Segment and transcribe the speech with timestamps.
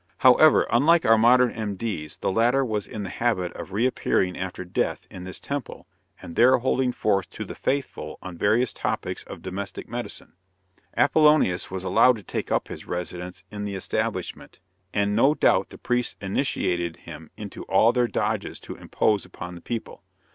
[0.17, 1.75] However, unlike our modern M.
[1.75, 5.85] D.s, the latter was in the habit of re appearing after death, in this temple,
[6.19, 10.33] and there holding forth to the faithful on various topics of domestic medicine.
[10.97, 14.57] Apollonius was allowed to take up his residence in the establishment,
[14.91, 19.61] and, no doubt, the priests initiated him into all their dodges to impose upon the
[19.61, 20.01] people.